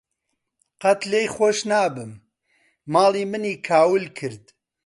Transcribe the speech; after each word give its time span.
قەت 0.81 1.01
لێی 1.11 1.27
خۆش 1.35 1.59
نابم، 1.69 2.11
ماڵی 2.93 3.23
منی 3.31 3.55
کاول 3.67 4.05
کرد. 4.17 4.43